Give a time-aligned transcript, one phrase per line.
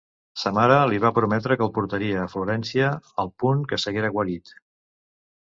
[0.43, 2.89] Sa mare li va prometre que el portaria a Florència,
[3.25, 4.57] al punt que s'haguera guarit.